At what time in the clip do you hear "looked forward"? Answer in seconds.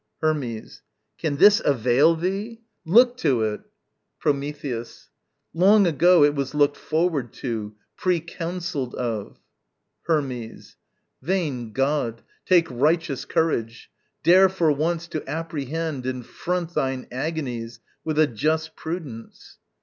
6.55-7.31